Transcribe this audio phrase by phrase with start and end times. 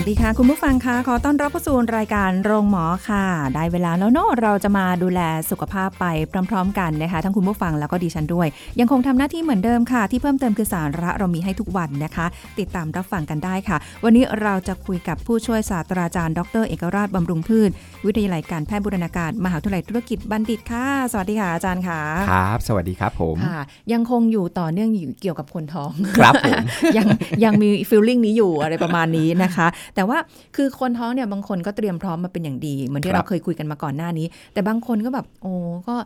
[0.00, 5.20] วัสดีค่ะ คุณผู้ฟังคะขอต้อนรับเข้าสู่รายการโรงหมอค่ะ ได้เวลาแล้วเนาะเราจะมาดูแล
[5.50, 6.04] สุขภาพไป
[6.50, 8.48] พร้อม ๆ กันนะคะ ทั้งคุณผู้ฟังแล้วก็ดิฉันด้วย
[8.80, 12.26] ยังคงทำหน้าที่เหมือนเดิมค่ะ ที่เพิ่มเติมคือสาระเรามีให้ทุกวันนะคะ
[12.58, 17.70] ติดตามรับฟังกันได้ค่ะ วันนี้เราจะคุยกับผู้ช่วยศาสตราจารย์ ดร เอกราชบำรุงพืช
[18.06, 23.60] วิทยาลัยการแพทย์บูรณาการมหาวิทยาลัยธุรกิจบัณฑิตค่ะ สวัสดีค่ะอาจารย์ค่ะครับ สวัสดีครับผมค่ะ
[23.92, 26.58] ยังคงอยู่ต่อเนื่องอยู่เกี่ยวกับคนท้องครับผม
[26.96, 27.06] ยัง
[27.44, 30.18] ยังมีฟีลลิ่งนี้อยู่อะไรประมาณนี้นะคะแต่ว่า
[30.56, 35.52] คือคนท้องเนี่ยบางคนก็เตรียมพร้อมมาเป็นอย่างดี เหมือนที่ครับเราเคยคุยกันมาก่อนหน้านี้ แต่บางคนก็แบบโอ้
[35.88, 35.96] ก็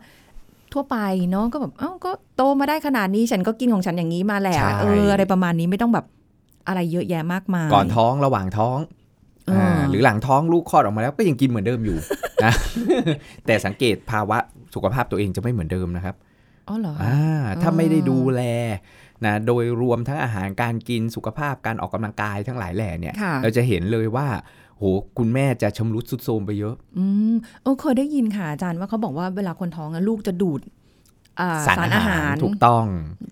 [0.72, 0.96] ทั่วไป
[1.30, 6.06] เนาะก็แบบเอ้าก็โตมาได้ขนาดนี้ฉันก็กินของฉันอย่างนี้มาแหละใช่เอออะไรประมาณนี้ไม่ต้องแบบ
[6.68, 8.78] อะไรเยอะแยะมากมายก่อนท้องระหว่างท้อง
[9.46, 11.98] เอออ่าหรือหลังท้องลูกคลอดออกมาแล้วก็ยังกินเหมือนเดิมอยู่
[12.44, 12.52] นะ
[13.46, 14.38] แต่สังเกตภาวะ
[14.74, 16.14] สุขภาพตัวเองจะไม่เหมือนเดิมนะครับ
[16.68, 18.42] อ๋อเหรออ่าถ้าไม่ได้อ๋อดูแล
[19.26, 24.26] นะโดยรวมทั้งอาหารการกินสุขภาพการออกกำลังกายทั้งหลายแหล่เนี่ยค่ะเราจะเห็นเลยว่า
[24.78, 24.82] โห
[25.18, 30.60] คุณแม่จะชำรุดสุดโทรมไปเยอะ อืมเออเคยได้ยินค่ะอาจารย์ว่าเขาบอกว่าเวลาคนท้องอะลูกจะดูด
[31.40, 32.86] อ่าสารอาหารถูกต้อง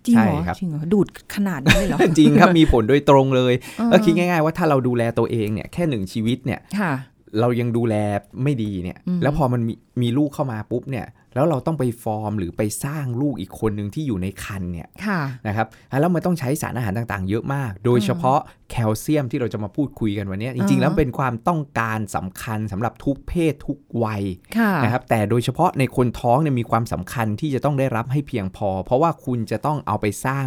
[0.07, 6.93] จริงใช่เหรอครับจริงเหรอดูดขนาดนี้เลยเหรอจริงครับมีผลโดยตรงเลยเออก็คิดง่ายๆว่าถ้าเราดูแลตัวเองเนี่ยแค่หนึ่งชีวิตเนี่ยค่ะ
[7.41, 7.95] เรายังดูแล
[8.43, 15.67] ไม่ดีเนี่ยอืมแล้วพอมันมีมีลูกเข้ามาปุ๊บเนี่ย แล้วเราต้องไปฟอร์มหรือไปสร้างลูกอีกคนหนึ่งที่อยู่ในคันเนี่ยค่ะนะครับ
[16.01, 18.39] แล้วมันต้องใช้สารอาหารต่างๆ เยอะมาก โดยเฉพาะ
[18.71, 24.23] แคลเซียมที่เราจะมาพูดคุยกันวันเนี้ยจริงๆ แล้วเป็นความต้องการสำคัญสำหรับทุกเพศทุกวัย
[24.59, 30.47] ค่ะนะครับแต่โดยเฉพาะในคนท้องเนี่ยมีความสำคัญที่จะต้องได้รับให้เพียงพอ เพราะว่าคุณจะต้องเอาไปสร้าง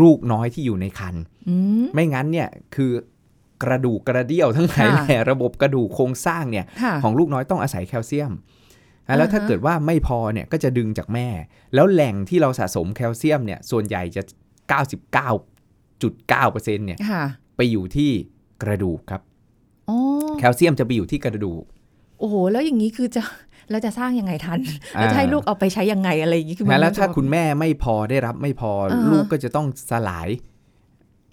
[0.00, 1.14] ลูกน้อยที่อยู่ในคัน
[1.48, 2.92] อืมไม่งั้นเนี่ยคือ
[3.62, 8.38] กระดูกกระเดี่ยวทั้งหลายค่ะแหล่ระบบกระดูกโครงสร้างเนี่ยค่ะของลูกน้อยต้องอาศัยแคลเซียมนะ
[9.18, 11.28] แล้วถ้าอ่าฮะเกิดว่าไม่พอเนี่ยก็จะดึงจากแม่
[11.74, 14.22] แล้วแหล่งที่เราสะสมแคลเซียมเนี่ยส่วนใหญ่จะ
[14.70, 17.24] 99.9%เนี่ยค่ะ
[17.56, 18.10] ไปอยู่ที่
[18.62, 19.22] กระดูกครับ
[19.88, 19.96] อ๋อ
[20.38, 21.64] แคลเซียมจะไปอยู่ที่กระดูก
[22.18, 23.22] โอ้โห แล้วอย่างนี้คือจะ
[23.70, 24.58] เราจะสร้างยังไงทัน
[24.96, 30.28] อ่าแล้วจะให้ลูกเอาไปใช้ยังไงอะไรอย่างนี้คือมันนะแล้วถ้าจะคุณแม่ไม่พอได้รับไม่พออ่าฮะลูกก็จะต้องสลาย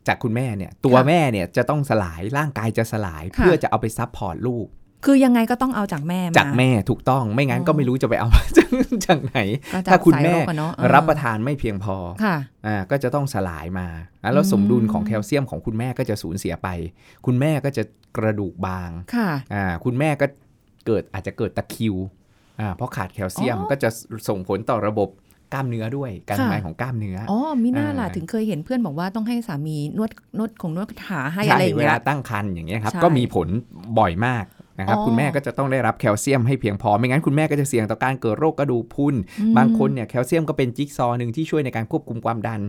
[0.07, 4.67] จากคุณแม่เนี่ย ตัวค่ะแม่เนี่ยจะต้องสลายร่างกายจะสลายค่ะเพื่อจะเอาไปซับพอร์ตลูก
[5.05, 8.67] คือยังไงก็ต้องเอาจากแม่มาจากแม่ถูกต้องไม่งั้นอ๋อก็ไม่รู้จะไปเอาจาก
[9.05, 9.39] จากไหน
[9.73, 12.35] ก็จะถ้าคุณแม่สยรกอะเนอะเออรับประทานไม่เพียงพอค่ะ
[12.67, 13.87] อ่าก็จะต้องสลายมา
[14.23, 16.67] อะแล้วอืมสมดุลของแคลเซียมของคุณแม่ก็จะสูญเสียไป
[17.25, 17.83] คุณแม่ก็จะ
[18.17, 20.25] กระดูกบางค่ะอ่าคุณแม่ก็
[20.85, 21.95] เกิดอาจจะเกิดตะคริว
[22.59, 23.89] อ่าเพราะขาดแคลเซียมอ๋อก็จะ
[24.29, 25.09] ส่งผลต่อระบบ
[25.53, 33.47] กล้ามเนื้อด้วยการค่ะทำงานของกล้ามเนื้อออ๋อมิน่าล่ะอ่าถึงเคยเห็นเพื่อนบอกว่าต้องให้สามีนวดนวดของนวดขาให้ใช่อะไรอย่างเวเงี้ลายตั้งครรภ์อย่างเงี้ยครับใช่ก็มีผล
[33.99, 34.45] บ่อยมาก
[34.79, 42.61] นะครับอ๋อคุณแม่ก็จะต้องได้รับแคลเซียมให้เพียงพอ ไม่งั้นคุณแม่ก็จะเสี่ยงต่อการเกิดโรคกระดูกพรุนอืมบางคนเนี่ยแคลเซียมก็เป็นจิ๊กซอว์หนึ่งที่ช่วยในการควบคุมความดัน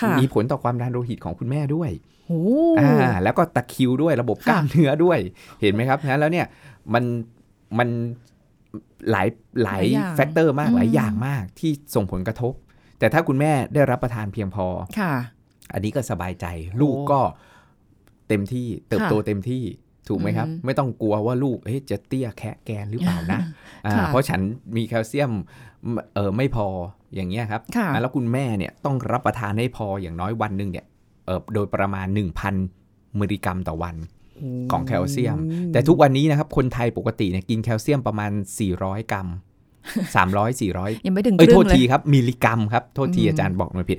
[0.00, 1.90] ค่ะมีผลต่อความดันโลหิตของคุณแม่ด้วย
[2.26, 2.42] โอ้
[2.80, 5.18] อ่าแล้วก็ตะคริวด้วยระบบค่ะกล้ามเนื้อด้วย
[5.60, 6.46] เห็นไหมครับนะแล้วเนี่ย
[6.94, 7.04] มัน
[7.78, 7.88] มัน
[9.10, 9.28] หลาย
[9.62, 9.82] หลาย
[10.16, 12.52] factor มากหลายอย่างมากที่ส่งผลกระทบ
[12.98, 14.66] แต่ถ้าคุณแม่ได้รับประทานเพียงพอ
[14.98, 15.12] ค่ะ
[15.72, 16.46] อันนี้ก็สบายใจ
[16.80, 17.20] ลูกก็
[18.28, 19.62] เต็มที่เติบโตค่ะเต็มที่
[20.08, 23.40] ถูกไหมครับอืมไม่ต้องกลัวว่าลูกเอ๊ะจะเตี้ยแคระแกร็นหรือเปล่านะ
[23.86, 24.40] อ่าค่ะเพราะฉัน
[24.76, 25.32] มีแคลเซียม
[26.14, 26.66] เออไม่พอ
[27.14, 30.86] อย่างเงี้ยครับค่ะอ่าแล้วคุณแม่เนี่ยต้องรับประทานให้พออย่างน้อยวันหนึ่งเนี่ย
[31.26, 32.06] เออโดยประมาณ
[32.62, 33.96] 1,000มิลลิกรัมต่อวัน
[34.72, 35.38] ของแคลเซียม
[35.72, 38.30] แต่ทุกวันนี้นะครับคนไทยปกติเนี่ยกินแคลเซียมประมาณ
[38.70, 39.28] 400 กรัม
[40.14, 43.98] 300 400ยังไม่ถึงครึ่งเลย เอ้ยโทษทีครับมิลลิกรัมครับ โทษทีอืมอาจารย์บอกมาผิด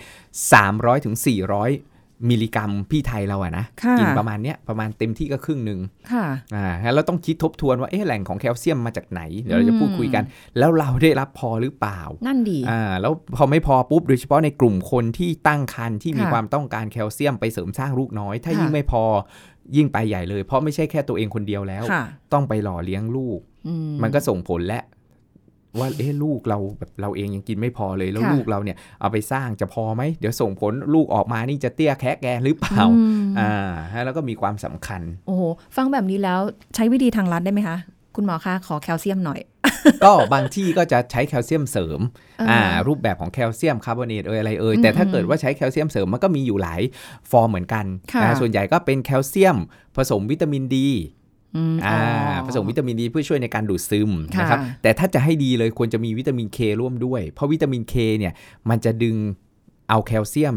[0.52, 1.16] 300ถึง
[1.53, 1.89] 400
[2.30, 5.79] มิลลิกรัมพี่ไทยเราอะนะค่ะกินประมาณเนี้ยประมาณเต็มที่ก็ครึ่งหนึ่ง
[6.11, 10.23] ค่ะอ่าแล้วเราต้องคิดทบทวนว่าเอ๊ะแหล่งของแคลเซียมมาจากไหน เดี๋ยวเราจะพูดอืมคุยกัน
[10.58, 19.03] แล้วเราได้รับพอหรือเปล่า นั่นดีอ่าแล้วพอไม่พอปุ๊บโดยเฉพาะในกลุ่มคนที่ตั้งครรภ์ที่มีค่ะความต้องการแคลเซียมไปเสริมสร้างลูกน้อย ถ้าค่ะยิ่งไม่พอ
[19.76, 22.03] ยิ่งไปใหญ่เลย เพราะไม่ใช่แค่ตัวเองคนเดียวแล้วค่ะ
[22.34, 24.82] ต้องไปหล่อเลี้ยงลูกอืมันก็ส่งผลและ
[25.78, 33.54] ว่าเอ๊ะลูกเราแบบเราเองยังกินไม่พอเลย แล้วค่ะลูกเราเนี่ยเอาไปสร้างจะพอไหม เดี๋ยวส่งผลลูกออกมานี่จะเตี้ยแคะแกนหรือเปล่าอืมอ่า
[33.94, 35.44] ฮะแล้วก็มีความสำคัญ โอ้โห
[35.76, 36.40] ฟังแบบนี้แล้ว
[36.76, 37.78] ใช้วิธีทางลัดได้ไหมคะ
[38.16, 39.40] คุณหมอคะขอแคลเซียมหน่อย
[40.04, 42.00] ก็บางที่ก็จะใช้แคลเซียมเสริม
[42.40, 46.82] อ่าอ่ารูปแบบของแคลเซียมคาร์บอเนตเอยอะไรเอยอืมแต่ถ้าอืมเกิดว่าใช้แคลเซียมเสริมมันก็มีอยู่หลาย
[47.32, 49.58] ฟอร์มเหมือนกันค่ะนะส่วนใหญ่ก็เป็นแคลเซียม
[49.96, 50.90] ผสมวิตามินดี
[51.55, 51.99] อืมอ่า
[52.37, 58.34] อ๋อผสมวิตามินดีเพื่อช่วยในการดูดซึมค่ะนะครับแต่ถ้าจะให้ดีเลยควรจะมีวิตามินเคร่วมด้วย เพราะวิตามินเคเนี่ย
[58.69, 59.16] มันจะดึง
[59.90, 60.55] เอาแคลเซียม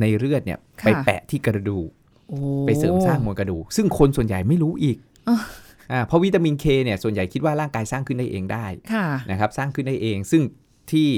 [0.00, 1.88] ในเลือดเนี่ยไปแปะที่กระดูก
[2.28, 4.96] โอ้ไปเสริมสร้างมวลกระดูกซึ่งคนส่วนใหญ่ไม่รู้อีก
[5.28, 5.38] อะ
[5.92, 10.42] อ่าเพราะวิตามินเคเนี่ยส่วนใหญ่คิดว่าร่างกายสร้างขึ้นได้เองได้ค่ะนะครับสร้างขึ้นได้เอง ซึ่ง
[10.90, 11.08] ที่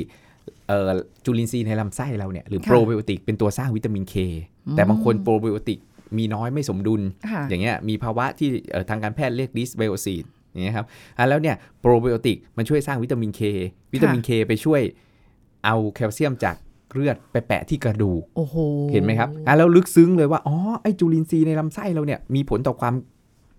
[0.68, 0.90] เอ่อ
[1.24, 4.14] จุลินทรีย์ในลำไส้เราเนี่ยหรือค่ะโปรไบโอติกเป็นตัวสร้างวิตามินเค
[4.76, 5.78] แต่บางคนโปรไบโอติก
[6.18, 10.86] มีน้อยไม่สมดุลค่ะอย่างเงี้ยมีภาวะที่เอ่อทางการแพทย์เรียก dysbiosis อย่างเงี้ยครับ
[11.18, 13.40] อะแล้วเนี่ยโปรไบโอติกมันช่วยสร้างวิตามินเค
[13.94, 14.80] วิตามินเคไปช่วย
[15.64, 16.56] เอาแคลเซียมจาก
[16.92, 18.56] เลือดไปแปะที่กระดูกโอ้โห
[18.92, 22.94] เห็นไหมครับอะแล้วลึกซึ้งเลยว่าอ๋อไอ้จุลินทรีย์ในลำไส้เราเนี่ยมีผลต่อความ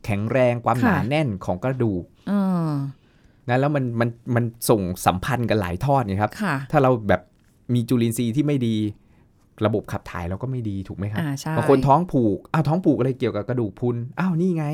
[0.06, 2.34] แข็งแรงความหนาแน่นของกระดูกเอ
[2.68, 2.72] อ
[3.50, 7.22] นะแล้วมันมันมันส่งสัมพันธ์กันหลายทอดไงครับค่ะถ้าเราแบบ
[7.74, 8.76] มีจุลินทรีย์ที่ไม่ดี
[9.66, 14.66] ระบบขับถ่ายเราก็ไม่ดีถูกไหมครับอ่าใช่บางคนท้องผูกอ้าวท้องผูกอะไรเกี่ยวกับกระดูกพรุนอ้าวนี่ไง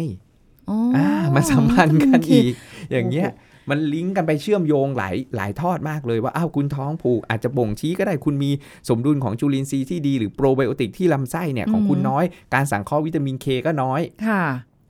[0.70, 2.54] อ๋ออ่ามันสัมพันธ์กันโอเคอีก
[2.92, 3.30] อย่างเงี้ย
[3.70, 8.52] มันลิงก์กันไปเชื่อมโยงหลายหลายทอดมากเลยว่าอ้าวคุณท้องผูกอาจจะบ่งชี้ก็ได้คุณมี
[8.90, 12.24] สมดุลของจุลินทรีย์ที่ดีหรือโปรไบโอติกที่ลำไส้เนี่ยของคุณน้อย
[12.54, 14.44] การสังเคราะห์วิตามินเคก็น้อยค่ะ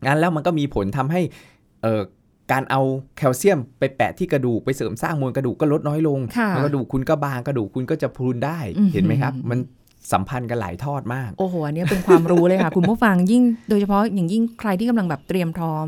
[0.05, 1.21] งั้นแล้วมันก็มีผลทำให้
[1.83, 2.01] เอ่อ
[2.51, 2.81] การเอา
[3.17, 9.59] แคลเซียมไปแปะที่กระดูกไปเสริมสร้างมวลกระดูกก็ลดน้อยลงค่ะแล้วกระดูกคุณก็บางกระดูกคุณก็จะพรุนได้อือหือเห็นไหมครับ มัน
[10.11, 15.87] สัมพันธ์กันหลายทอดมาก โอ้โห อันนี้เป็นความรู้เลยค่ะ คุณผู้ฟังยิ่งโดยเฉพาะอย่างยิ่งใครที่กำลังแบบเตรียมพร้อม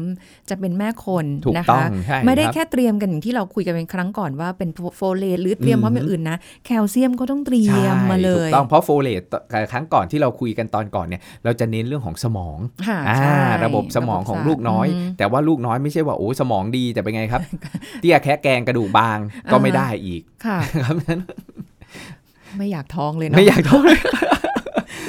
[0.49, 9.23] จะเป็นแม่คนถูกนะต้อคะงใช่ไม่ได้รับแค่เตรียมกันอย่างที่เราคุยกันเป็นครั้งก่อนว่าเป็นโฟเลตหรือเตรียมพร้อมอย่างอื่นนะ แคลเซียมก็ต้องเตรียมมาเลถูยกต้องเพราะโฟเลต
[9.71, 12.57] ครั้งก่อนที่เราคุยกันตอนก่อนเนี่ยเราจะเน้นเรื่องของสมอง
[12.87, 13.35] ค่ะอ่าใช่
[13.65, 17.41] ระบบสมองของลูกน้อยแต่ว่าลูกน้อยไม่ใช่ว่าโอ้สมองดีแต่เป็นไงครับ
[18.01, 19.17] เตี้ยแคระแกร็นกระดูกบาง
[19.51, 21.21] ก็ไม่ได้อีกค่ะครับนั้น
[22.57, 24.01] ไม่อยากท้องเลยเนาะไม่อยากท้องเลย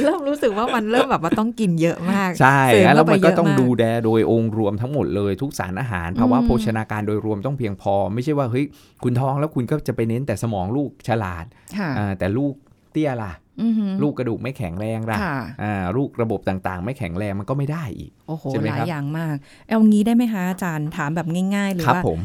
[0.04, 8.64] เริ่มรู้สึกว่ามันเริ่มแบบว่าต้องกินเยอะมาก ใช่เสริมแล้วมันก็เข้าไปเยอะต้องมากดูแลโดยองค์รวมทั้งหมดเลยทุกสารอาหารภาวะอืมโภชนาการโดยรวมต้องเพียงพอ ไม่ใช่ว่าเฮ้ย
[9.04, 11.44] คุณท้องแล้วคุณก็จะไปเน้นแต่สมองลูกฉลาด
[11.78, 12.54] ค่ะอ่าแต่ลูก
[12.92, 19.36] เตี้ยล่ะอือหือลูกกระดูกไม่แข็งแรงล่ะค่ะอ่าลูกระบบต่างๆ ไม่แข็งแรงมันก็ไม่ได้อีกโอ้โหใช่ไหมหลาครัยบอย่างมาก
[19.68, 22.18] เอางี้ได้ไหมคะอาจารย์ถามแบบง่ายๆเลยครับว่าผม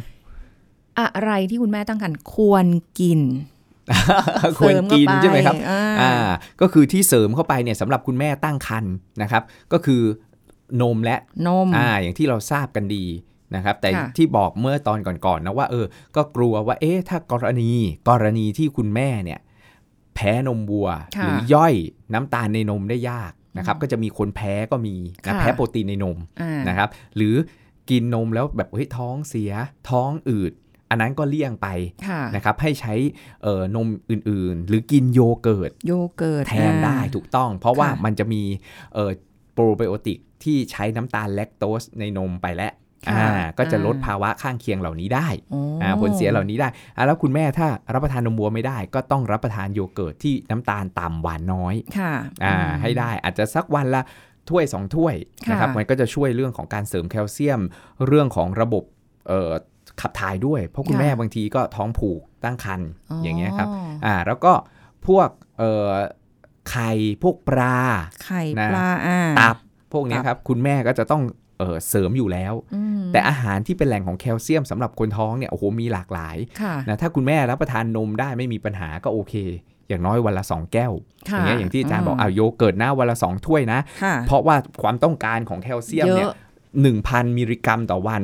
[1.00, 2.66] อะไรที่คุณแม่ตั้งครรภ์ควร
[3.00, 3.22] กิน
[4.60, 6.14] ควรกินเสมเข้าปใช่ไหมครับอ่าอ่า
[6.62, 9.44] ก็คือที่เสริมเข้าไปเนี่ยสำหรับคุณแม่ตั้งครรภ์นะครับ
[9.74, 10.02] ก็คือ
[10.82, 11.18] นมและ
[11.48, 13.06] นมอ่าอย่างที่เราทราบกันดี
[13.56, 15.86] นะครับ แต่ค่ะที่บอกเมื่อตอนก่อนๆนะว่าเออ
[16.16, 17.72] ก็กลัวว่าเอ๊ะถ้ากรณี
[18.10, 19.40] กรณีที่คุณแม่เนี่ย
[20.16, 21.74] แพ้นมวัวค่ะหรือย่อย
[22.14, 24.96] น้ำตาลในนมได้ยากนะครับ ก็จะมีคนแพ้ก็มี
[25.28, 27.36] นะค่ะแพ้โปรตีนในนมอ่านะครับ หรือ
[27.90, 29.52] กินนมแล้วแบบเฮ้ยท้องเสีย
[29.90, 30.52] ท้องอืด
[30.90, 31.68] อันนั้นก็เลี่ยงไป
[32.08, 32.94] ค่ะนะครับให้ใช้
[33.44, 38.42] เอ่อนมอื่นๆ หรือกินโยเกิร์ตโยเกิร์ตแทนได้อ่าถูกต้อง เพราะว่าค่ะมันจะมี
[38.94, 39.12] เอ่อ
[39.54, 42.74] โปรไบโอติกที่ใช้น้ำตาลแลคโตสในนมไปแล้ว
[43.08, 52.14] ค่ะอ่าก็จะลดอ่าภาวะข้างเคียงเหล่านี้ได้โอ้อ่าผลเสียเหล่านี้ได้อ่าแล้วคุณแม่ถ้ารับประทานนมวัวไม่ได้ ก็ต้องรับประทานโยเกิร์ตที่น้ำตาลต่ำหวานน้อยค่ะ
[52.44, 54.02] อ่าอืมให้ได้อาจจะสักวันละ
[54.50, 55.16] ถ้วย2ถ้วย
[55.52, 57.62] นะครับค่ะมันก็จะช่วยเรื่องของการเสริมแคลเซียม
[58.08, 58.84] เรื่องของระบบ
[59.28, 59.52] เอ่อ
[60.02, 62.90] ขับถ่ายด้วย เพราะคุณแม่บางทีก็ท้องผูกตั้งครรภ์
[63.24, 63.68] อย่างเงี้ยครับ
[64.06, 64.54] อ่าแล้วก็
[65.08, 65.92] พวกเอ่อ
[66.70, 66.92] ไข่
[67.24, 67.78] พวกปลา
[68.26, 69.58] ไข่นะปลาอ่าตับ
[69.94, 71.24] พวกเนี้ยตับครับคุณแม่ก็จะต้อง
[71.60, 79.34] เอ่อเสริมอยู่แล้วอืมแต่อาหารที่เป็นแหล่งของแคลเซียมสำหรับคนท้องเนี่ยโอ้โหมีหลากหลายค่ะนะถ้าคุณแม่รับประทานนมได้ไม่มีปัญหาก็โอเค
[79.88, 80.94] อย่างน้อยวันละ 2 แก้ว
[81.28, 86.36] อค่ะย่างเงี้ยอย่างที่อาจารย์บอกอ่าโยเกิร์ตนะวันละ 2 ถ้วยนะค่ะเพราะว่าความต้องการของแคลเซียมเยเนี่ยอะ
[86.82, 88.22] หนึ่งพันมิลลิกรัมต่อวัน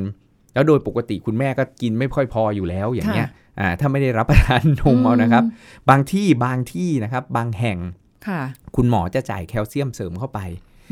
[0.54, 3.28] แล้วโดยปกติคุณแม่ก็กินไม่ค่อยพออยู่แล้วอย่างเงี้ย
[3.60, 5.44] อ่าถ้าไม่ได้รับประทานนมเอานะครับ
[5.90, 7.78] บางที่บางที่นะครับ บางแห่ง
[8.26, 8.40] ค่ะ
[8.76, 10.40] คุณหมอจะจ่ายแคลเซียมเสริมเข้าไป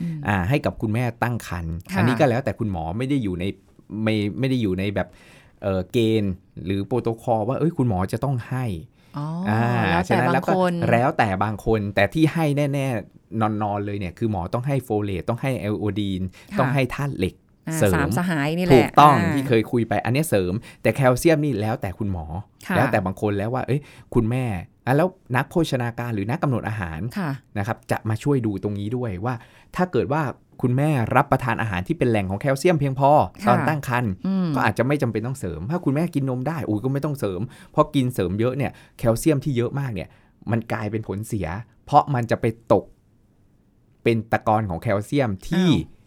[0.00, 3.44] อืมอ่าให้กับคุณแม่ตั้งครรภ์ค่ะอันนี้ก็แล้วแต่คุณหมอไม่ได้อยู่ใน
[4.02, 5.08] ไม่ไม่ได้อยู่ในแบบ
[5.62, 6.32] เอ่อเกณฑ์
[6.64, 8.64] หรือโปรโตคอลว่าเอ้ยคุณหมอจะต้องให้
[9.18, 17.41] อ๋ออาแล้วแต่ฉะนั้นแล้วก็แล้วบางคนแต่บางคน แต่ที่ให้แน่ ๆ นอนๆเลยเนี่ย คือหมอต้องให้โฟเลตต้องให้ไอโอดีนค่ะต้องให้ธาตุเหล็กอ่า
[17.78, 20.52] เสริมสามสหายนี่แหละถูกต้องาที่เคยคุยไปอันเนี้ยเสริม
[20.82, 22.24] แต่แคลเซียมนี่แล้วแต่คุณหมอ
[22.66, 23.80] ค่ะแล้วแต่บางคนแล้วว่า เอ้ย
[24.14, 24.44] คุณแม่
[24.86, 29.34] อะแล้วนักโภชนาการหรือนักกำหนดอาหารค่ะนะครับ จะมาช่วยดูตรงนี้ด้วยว่า
[29.76, 30.22] ถ้าเกิดว่า
[30.62, 33.10] คุณแม่รับประทานอาหารที่เป็นแหล่งของแคลเซียมเพียงพอ
[33.44, 37.40] ค่ะตอนตั้งครรภ์อืมก็อาจจะไม่จำเป็นต้องเสริม ถ้าคุณแม่กินนมได้อุ้ยก็ไม่ต้องเสริม
[37.72, 40.08] เพราะกินเสริมเยอะเนี่ยแคลเซียมที่เยอะมากเนี่ย
[40.50, 41.46] มันกลายเป็นผลเสีย
[41.86, 42.84] เพราะมันจะไปตก
[44.02, 46.01] เป็นตะกอนของแคลเซียมที่อ้าว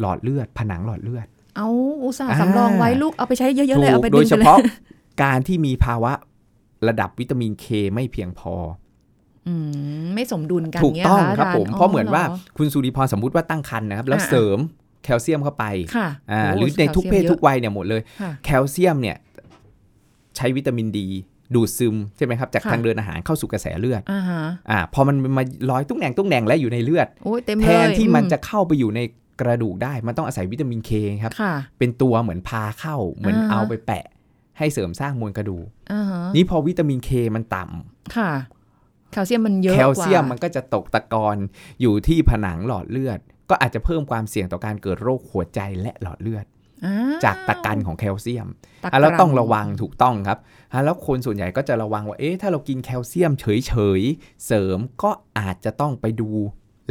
[0.00, 1.68] หลอดเลือด ผนังหลอดเลือด เอา
[2.02, 4.58] อุตส่าห์สำรองไว้ลูกเอาไปใช้เยอะๆเลยเอาไปโดดึยงเฉไปเลยพาะ
[5.22, 6.12] การที่มีภาวะ
[6.88, 8.54] ระดับวิตามินเคไม่เพียงพอ
[9.48, 9.54] อื
[10.02, 14.58] มไม่สมดุลกันถูกเงี้ยต้องะครับจย์ผมเพราะเหมือนว่าหรคุณสุริพรสมมุติว่าตั้งครรภ์นะครับ แล้วอ่าเสริม
[15.04, 15.64] แคลเซียมเข้าไป
[15.96, 19.16] ค่ะอ่าโหรือในทุกเพศแคลซียมทุกวัยเนี่ยหมดเลยค่ะแคลเซียมเนี่ย
[20.36, 21.06] ใช้วิตามินดี
[21.54, 29.00] ดูดซึมใช่ไหมครับ จากค่ะทางเดินอาหารเข้าสู่กระแสเลือดอ่าฮะอ่าพอมันมาลอยตุ้งแหน่งตุ้งแหน่งและอยู่ในเลือดโอ้ยเต็มแทเลยนที่มันอืจะเข้าไปอยู่ใน
[29.40, 30.90] กระดูกได้มันต้องอาศัยวิตามินเค
[31.22, 34.06] ครับค่ะเป็นตัวเหมือนพาเข้าเหมือนอ่าฮะเอาไปแปะ
[34.58, 38.30] ให้เสริมสร้างมวลกระดูกอ่าฮะนี่พอวิตามินเคมันต่ำค่ะ
[39.12, 41.36] แคลเซียมมันเยอะแคลเซียมกว่ามันก็จะตกตะกอน
[41.80, 43.18] อยู่ที่ผนังหลอดเลือด
[43.50, 46.46] ก็อาจจะเพิ่มความเสี่ยงต่อการเกิดโรคหัวใจและหลอดเลือด
[46.84, 48.48] อ้วจากตะกันของแคลเซียม
[48.84, 50.38] ตะอะแล้วกรัต้องระวังถูกต้องครับ
[50.72, 56.30] อะแล้วคนส่วนใหญ่ก็จะระวังว่า เอ๊ะ ถ้าเรากินแคลเซียมเฉยๆ เสริมก็อาจจะต้องไปดู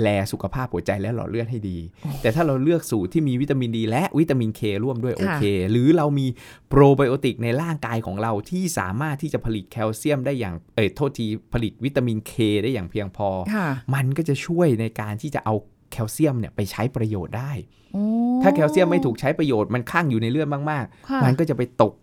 [0.02, 1.78] แลสุขภาพหัวใจและหลอดเลือดให้ดี
[2.22, 6.28] แต่ถ้าเราเลือกสูตรที่มีวิตามินดี และวิตามินเคร่วมด้วยโอเค หรือเรามี
[6.70, 12.34] โปรไบโอติกในร่างกายของเราที่สามารถที่จะผลิตแคลเซียมได้อย่าง เอ้ยโทษทีผลิตวิตามินเค
[12.64, 15.54] ได้อย่างเพียงพอค่ะมันก็จะช่วยในการที่จะเอา
[15.92, 17.52] แคลเซียมเนี่ยไปใช้ประโยชน์ได้
[17.94, 18.04] โอ้
[18.42, 21.94] ถ้าแคลเซียมไม่ถูกใช้ประโยชน์มันข้างอยู่ในเลือดมากค่ะๆมันก็จะไปตก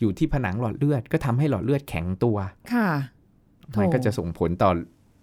[0.00, 2.36] อยู่ที่ผนังหลอดเลือดก็ทำให้หลอดเลือดแข็งตัว
[2.74, 2.88] ค่ะ
[3.72, 4.70] โถมันก็จะส่งผลต่อ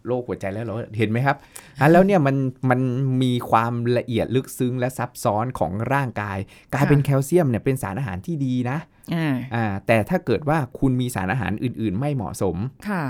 [0.08, 1.38] โรคหัวใจและหลอดเลือดเห็นไหมครับ
[1.80, 2.36] อะแล้วเนี่ยมัน
[2.70, 2.80] มัน
[3.24, 6.38] มีความละเอียดลึกซึ้งและซับซ้อนของร่างกาย
[6.74, 8.78] กลายเป็นแคลเซียมเนี่ยเป็นสารอาหารที่ดีนะ
[9.14, 12.56] อ่าอ่าแต่ถ้าเกิดว่าคุณมีสารอาหารอื่น ๆ ไม่เหมาะสม
[12.90, 13.04] ค่ะ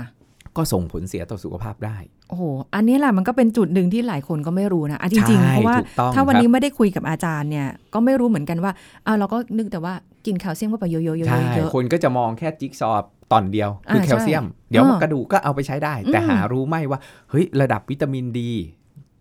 [0.56, 1.96] ก็ส่งผลเสียต่อสุขภาพได้
[2.28, 8.72] โอ้โห อันนี้แหละมันก็เป็นจุดหนึ่งที่หลายคนก็ไม่รู้นะอะจริงๆใช่เพราะว่าถูกต้องถ้าวันครับนี้ไม่ได้คุยกับอาจารย์เนี่ย ก็ไม่รู้เหมือนกันว่า
[9.06, 9.94] อ้าวเราก็นึกแต่ว่า
[10.26, 17.00] กินแคลเซียมเข้าไปเยอะๆเยอะๆใช่เยอะคนก็จะมองแค่จิ๊กซอว์ตอนเดียว คืออ่าแคลเซียมใช่เดี๋ยวอ่ากระดูกก็เอาไปใช้ได้ แต่อืมหารู้ไหมว่า
[17.30, 18.52] เฮ้ยระดับวิตามินดี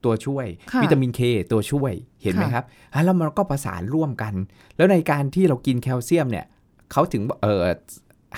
[0.03, 1.93] ตัวช่วยค่ะวิตามินเคตัวช่วย
[2.23, 4.33] เห็นไหมค่ะครับอะแล้วมันก็ประสานร่วมกัน
[4.77, 6.45] แล้วในการที่เรากินแคลเซียมเนี่ย
[6.91, 7.63] เขาถึงเออ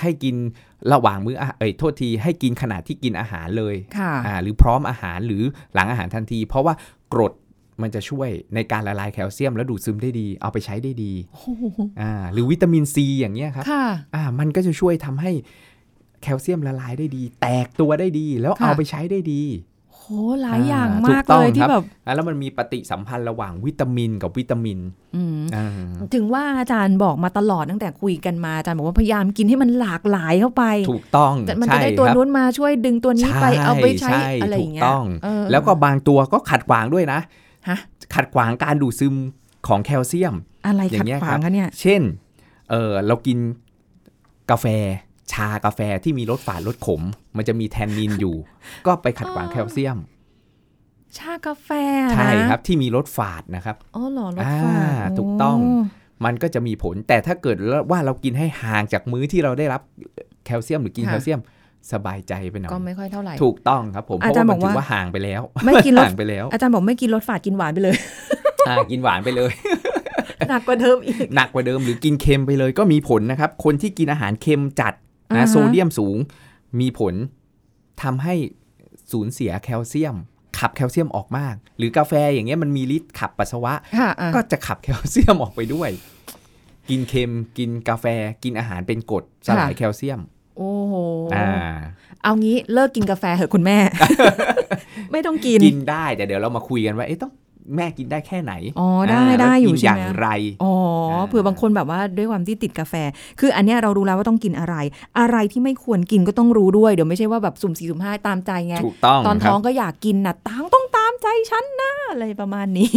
[0.01, 0.35] ให้กิน
[0.93, 5.43] ระหว่างมื้ออะเอ้ยโทษทีให้กินขณะที่กินอาหารเลยค่ะอ่าหรือพร้อมอาหารหรือ
[5.73, 6.73] หลังอาหารทันที เพราะว่า
[7.13, 7.33] กรด
[7.81, 11.63] มันจะช่วยในการละลายแคลเซียม แล้วดูดซึมได้ดี เอาไปใช้ได้ดีโอ้โห
[12.01, 15.31] อ่าหรือวิตามินซีอย่างเงี้ยครับค่ะอ่ามันก็จะช่วยทำให้
[16.21, 19.43] แคลเซียมละลายได้ดี แตกตัวได้ดี แล้วค่ะเอาไปใช้ได้ดี
[19.95, 20.03] โห
[20.41, 24.79] หลายอย่างอ่าถูมากกต้องเลยที่ครับแบบอะแล้วมันมีปฏิสัมพันธ์ระหว่างวิตามินกับวิตามิน
[25.15, 25.67] อืมอ่า
[26.15, 37.19] ถึงว่าอาจารย์บอกมาตลอดตั้งแต่คุยกันมาอาจารย์บอกว่าพยายามกินให้มันหลากหลายเข้าไป ถูกต้องแต่มันจะใช่ได้ตัวครับนู้นมาช่วยดึงตัวนี้ไปใช่เอาไปใช้ใช่อะไรอย่างเงี้ยถูกต้องเออแล้วก็บางตัวก็ขัดขวางด้วยนะ
[37.69, 37.77] ฮะ
[38.13, 39.15] ขัดขวางการดูดซึม
[39.67, 42.01] ของแคลเซียม อะไรอย่าขัดงเงี้ยขวาครังบคะเนี่ย เช่น
[42.69, 43.37] เออเรากิน
[44.51, 44.65] กาแฟ
[45.31, 47.01] ชากาแฟที่มีรสฝาดรสขม
[47.37, 48.35] มันจะมีแทนนินอยู่
[48.85, 49.97] ก็ไปขัดขวางอ๋อแคลเซียม
[51.17, 51.69] ชากาแฟ
[52.09, 57.57] นะใช่ครับที่มีรสฝาดนะครับอ๋อเหรอรถอ่าฝาดถูกต้องโมันก็จะมีผลแต่ถ้าเกิด
[57.91, 59.81] ว่าเรากินให้ห่างจากมื้อที่เราได้รับ
[60.45, 61.39] แคลเซียมหรือกินค่ะแคลเซียม
[61.93, 67.95] สบายใจไปหน่อยก็ไม่ค่อยเท่าไหร่ถูกต้องครับผมเพอาราะจารย์ว่ามันบอกถือว่าว่าห่างไปแล้ว ไม่กินรสห่างไปแล้ว อาจารย์บอกไม่กินรสฝาดกินหวานไปเลย
[68.67, 69.51] อ่ากินหวานไปเลย
[70.49, 74.93] หนักกว่าเดิมอีกหนักกว่าเดิมหรือกินเค็มไปเลยก็มีผลนะครับ คนที่กินอาหารเค็มจัด
[75.31, 76.17] อ่านะฮะโซเดียมสูง
[76.79, 77.13] มีผล
[78.01, 78.33] ทำให้
[79.11, 80.15] สูญเสียแคลเซียม
[80.57, 85.89] ขับแคลเซียมออกมาก หรือกาแฟอย่างเงี้ยมันมีฤทธิ์ขับปัสสาวะค่ะอะก็จะขับแคลเซียมออกไปด้วย
[86.89, 88.05] กินเค็มกินกาแฟ
[88.43, 90.19] กินอาหารเป็นกรดสลายแคลเซียม
[90.57, 90.93] โอ้โห
[91.35, 91.49] อ่า
[92.23, 93.77] เอางี้เลิกกินกาแฟเถอะคุณแม่
[95.11, 97.31] ไม่ต้องกิน กินได้แต่เดี๋ยวเรามาคุยกันว่าเอ๊ะต้อง
[97.75, 100.27] แม่กินได้แค่ไหน อ๋อ ได้าได้แล้วอยู่กินใช่อย่าไหมงไร
[100.63, 100.73] อ๋อ
[101.27, 102.93] เผื่อบางคนแบบว่าด้วยความที่ติดกาแฟ
[103.39, 104.75] คืออันเนี้ยเรารู้แล้วว่าต้องกินอะไร
[105.19, 112.91] อะไรที่ไม่ควรกินก็ต้องรู้ด้วย เดี๋ยวไม่ใช่ว่าแบบสุ่มสี่สุ่มห้าตามใจไง ถูกต้อง ตอนคท้รัอบงก็อยากกินนะตังต้องตามใจฉันนะอะไรประมาณนี้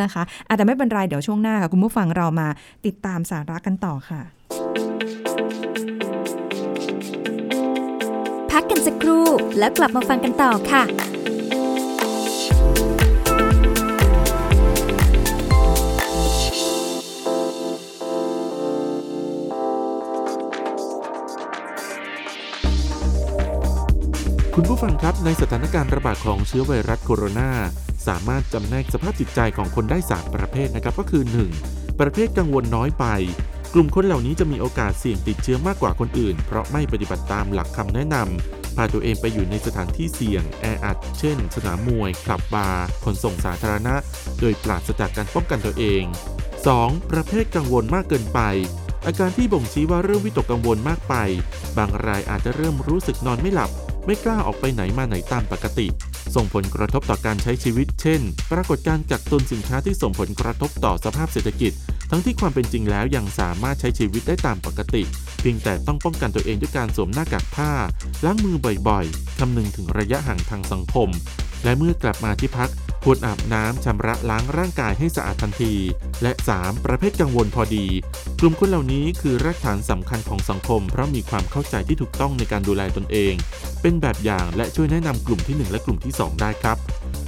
[0.00, 2.48] นะคะอาจจะแต่ไม่เป็นไร เดี๋ยวช่วงหน้าค่ะ คุณผู้ฟังเรามา
[2.86, 4.20] ติดตามสาระกันต่อค่ะ
[5.99, 5.99] พั
[8.80, 9.26] กันสักครู่
[9.58, 10.82] แล้วกลับมาฟังกันต่อค่ะ
[24.54, 27.50] คุณผู้ฟังครับในสถานการณ์ระบาดของเชื้อไวรัสโคโรนา
[28.06, 31.22] สามารถจำแนกสภาพจิตใจของคนได้ 3 ประเภทนะครับก็คือ
[31.62, 32.00] 1.
[32.00, 33.04] ประเภทกังวลน้อยไป
[33.74, 43.94] กลุ่มคนเหล่านี้จะมีโอกาสเสี่ยงติดเชื้อมากกว่าคนอื่น เพราะไม่ปฏิบัติตามหลักคำแนะนำาตัวเองไปอยู่ในสถานที่เสี่ยงแออัด เช่น สนามมวย คลับบาร์ ขนส่งสาธารณะ
[44.40, 46.02] โดยปราศจากการป้องกันตัวเอง
[46.56, 47.10] 2.
[47.10, 48.40] ประเภทกังวลมากเกินไป
[49.06, 51.14] อาการที่บ่งชี้ว่าเริ่มวิตกกังวลมากไป
[51.78, 53.70] บางรายอาจจะเริ่มรู้สึกนอนไม่หลับ
[54.06, 55.86] ไม่ไม่กล้าออกไปไหนมาไหนตามปกติ
[56.34, 58.20] ส่งผลกระทบต่อการใช้ชีวิต เช่น
[58.52, 61.72] ปรากฏการณ์กักตุนสินค้าที่ส่งผลกระทบต่อสภาพเศรษฐกิจ
[62.10, 65.02] ทั้งที่ความเป็นจริงแล้วยังสามารถใช้ชีวิตได้ตามปกติ
[65.40, 67.72] เพียงแต่ต้องป้องกันตัวเองด้วยการสวมหน้ากากผ้า
[68.24, 68.56] ล้างมือ
[68.88, 71.08] บ่อยๆ คำนึงถึงระยะห่างทางสังคม
[71.64, 72.70] และเมื่อกลับมาที่พัก
[73.04, 75.74] ควรอาบน้ำชำระล้างร่างกายให้สะอาดทันที
[76.22, 76.84] และ 3.
[76.84, 77.86] ประเภทกังวลพอดี
[78.40, 83.34] กลุ่มคนเหล่านี้คือรากฐานสำคัญของสังคม เพราะมีความเข้าใจที่ถูกต้องในการดูแลตนเอง
[83.82, 86.78] เป็นแบบอย่างและช่วยแนะนำกลุ่มที่ 1 และกลุ่มที่ 2 ได้ครับ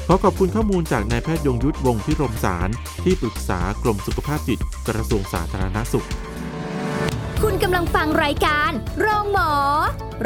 [0.09, 2.69] ขอขอบคุณข้อมูลจากนายแพทย์ยงยุทธวงศ์พิรมสาร
[3.05, 6.07] ที่ปรึกษากรมสุขภาพจิตกระทรวงสาธารณสุข
[7.43, 9.53] คุณกำลังฟังรายการโรงหมอ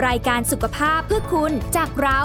[0.07, 2.21] รายการสุขภาพเพื่อคุณจากเรา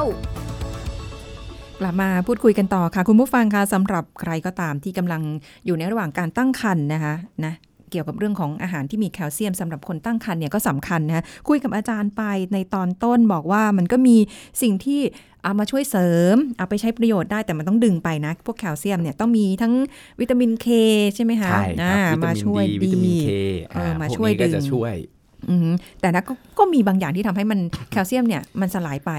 [1.79, 5.21] กลับมาพูดคุยกันต่อค่ะ คุณผู้ฟังคะสำหรับใครก็ตามที่กำลัง
[5.65, 7.13] อยู่ในระหว่างการตั้งครรภ์นะคะ
[7.45, 7.53] นะ
[7.91, 14.17] เกี่ยวกับเรื่องของอาหารที่มีแคลเซียมสำหรับคนตั้งครรภ์เนี่ยก็สำคัญนะคุยกับอาจารย์ไปในตอนต้นบอกว่ามันก็มี
[14.61, 15.01] สิ่งที่
[15.43, 19.73] เอามาช่วยเสริม เอาไปใช้ประโยชน์ได้แต่มันต้องดึงไปนะ พวกแคลเซียมเนี่ยต้องมีทั้ง
[20.19, 20.67] วิตามินเค
[21.15, 23.29] ใช่ไหมคะใช่ครับอ่าวิตามามินช่วยดีวิตามินเค
[23.73, 24.95] เออมาพกช่วยนี้ก็ดึจะงช่วย
[25.49, 25.69] อืม
[26.01, 27.59] แต่นะก็ก็มีบางอย่างที่ทำให้มัน
[27.91, 29.11] แคลเซียมเนี่ยมันสลายไป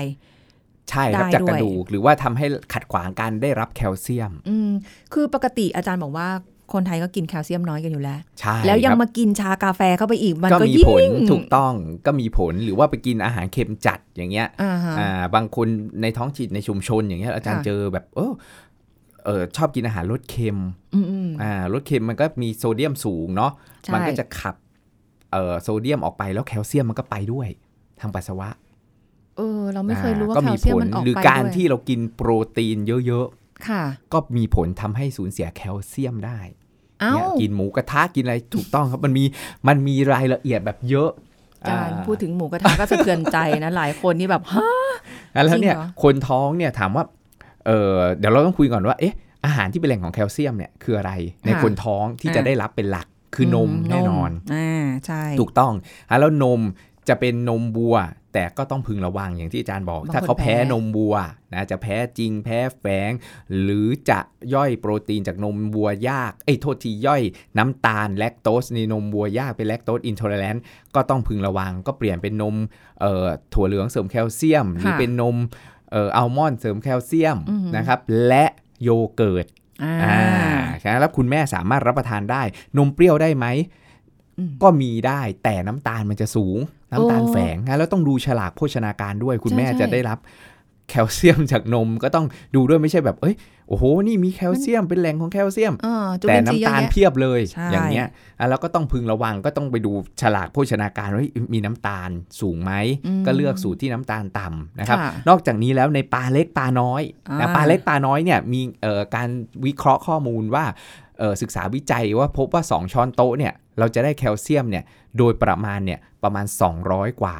[0.91, 4.71] ใช่ครับได้จากกด้วยระดูกหรือว่าทำให้ขัดขวางการได้รับแคลเซียม อืม
[5.13, 6.29] คือปกติอาจารย์บอกว่า
[6.75, 11.03] คนไทยก็กินแคลเซียมน้อยกันอยู่แล้ว ใช่ แล้วยังครับมากินชากาแฟเข้าไปอีก มันก็ก็มียิ่งผล
[11.33, 11.73] ถูกต้อง
[12.07, 15.67] ก็มีผลหรือว่าไปกินอาหารเค็มจัดอย่างเงี้ยอ่าฮะอ่าบางคน
[16.03, 18.33] ในท้องถิ่นในชุมชนอย่างเงี้ยอาจารย์ค่ะเจอแบบเออ
[19.25, 20.59] เออชอบกินอาหารรสเค็ม
[20.95, 23.53] อืมอืมอ่ารสเค็มมันก็มีโซเดียมสูงเนาะ
[23.85, 24.55] ใช่มันก็จะขับ
[25.33, 27.49] เอ่อโซเดียมออกไปแล้วแคลเซียมมันก็ไปด้วย
[28.01, 28.49] ทางปัสสาวะ
[29.37, 33.27] เออเราไม่เคยรู้ว่าก็แคมีลเซียผมลมันออกหรือไปการด้วยที่เรากินโปรตีนเยอะ
[33.69, 36.62] ค่ะๆก็มีผลทำให้สูญเสียแคลเซียมได้เอ้าเนี่ย
[37.41, 39.25] กินหมูกระทะกินอะไรถูกต้องครับมันมี
[39.69, 41.11] มันมีรายละเอียดแบบเยอะ
[41.63, 44.69] อาจารย์อ่าพูดถึงหมูกระทะก็สะเทือนใจนะหลายคนนี่แบบฮะ
[45.33, 47.05] แล้วเนี่ยจริงเหรอคนท้องเนี่ยถามว่า
[47.67, 51.13] เออเดี๋ยวเราต้องคุยก่อนว่าเอ๊ะอาหารที่เป็นแหล่งของแคลเซียมเนี่ยคืออะไร
[51.47, 55.73] ในคนท้องที่จะได้รับเป็นหลักคือนมแน่นอนอ่าใช่ถูกต้อง
[56.11, 56.61] อะแล้วนม
[57.09, 57.97] จะเป็นนมวัว
[58.33, 61.17] แต่ก็ต้องพึงระวังอย่างที่อาจารย์บอกบางคนถ้าเขาแพ้แพ้นมวัว
[61.53, 63.11] นะจะแพ้จริงแพ้แฝง
[63.63, 64.19] หรือจะ
[64.55, 67.23] ย่อยโปรตีนจากนมวัวยากเอ้ยโทษทีย่อย
[67.59, 70.57] น้ำตาลแลคโตสในนมวัวยากเป็นแลคโตสอินโทรแลน
[70.95, 72.57] ก็ต้องพึงระวัง ก็เปลี่ยนเป็นนม
[73.01, 75.37] เอ่อถั่วเหลืองเสริมแคลเซียม หรือเป็นนม
[75.93, 77.39] เอ่ออัลมอนด์เสริมแคลเซียม
[77.77, 78.45] นะครับและ
[78.83, 79.47] โยเกิร์ต
[79.85, 82.43] อ่าอ่าแล้วคุณแม่สามารถรับประทานได้
[82.77, 83.47] นมเปรี้ยวได้ไหม
[84.39, 86.59] อืมก็มีได้แต่น้ำตาลมันจะสูง
[86.93, 90.19] น้ำตาลโอ้แฝงนะแล้วต้องดูฉลากโภชนาการด้วย คุณใช่แม่ใช่จะได้รับ
[90.91, 93.37] แคลเซียมจากนมก็ต้องดูด้วยไม่ใช่แบบ เอ้ย
[93.69, 98.07] โอ้โห นี่มีแคลเซียมเป็นแหล่งของแคลเซียมอ่าจุแต่ลินทรีย์เยน้ำอะตาลแยะเพียบเลยใช่อย่างเงี้ย
[98.39, 102.73] อะแล้วก็ต้องพึงระวังก็ต้องไปดูฉลากโภชนาการว่าเฮ้ยมีน้ำตาลสูงไหม
[103.07, 109.29] อืมก็เลือกสูตรที่น้ำตาลต่ำนะครับค่ะนอกจากนี้แล้วในปลาเล็กปลาน้อยนะอ่าปลาเล็กปลาน้อยเนี่ยมีเอ่อการ
[109.65, 111.02] วิเคราะห์ข้อมูลว่าเอ่อ
[111.43, 114.85] ศึกษาวิจัยว่าพบว่า 2 ช้อนโต๊ะเนี่ยเราจะได้แคลเซียมเนี่ย
[115.19, 116.47] โดยประมาณเนี่ยประมาณ
[116.83, 117.37] 200 กว่า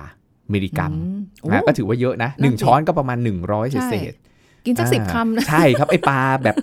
[0.53, 4.15] มิลลิกรัมอืมโอ้นะก็ถือว่าเยอะนะหนึ่งนั่นสิช้อนก็ประมาณ 100ใช่เศษ
[4.67, 6.57] กินสักอ่าสิบคำนะใช่ครับไอปลาแบบ